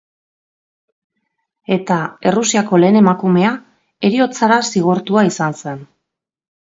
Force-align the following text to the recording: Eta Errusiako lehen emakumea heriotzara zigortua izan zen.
Eta 1.75 1.97
Errusiako 2.31 2.79
lehen 2.85 2.99
emakumea 3.03 3.51
heriotzara 4.09 4.59
zigortua 4.73 5.27
izan 5.35 5.59
zen. 5.63 5.89